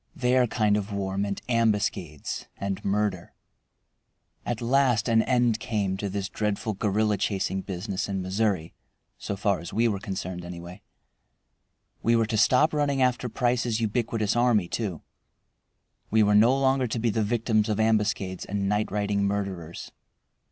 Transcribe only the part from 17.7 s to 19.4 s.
ambuscades and night riding